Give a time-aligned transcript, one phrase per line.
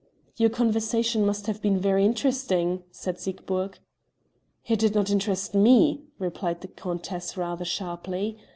[0.35, 3.77] "Your conversation must have been very interesting," said Siegburg.
[4.65, 8.35] "It did not interest me," replied the countess rather sharply.